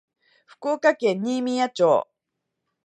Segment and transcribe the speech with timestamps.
[0.47, 2.07] 福岡県新宮町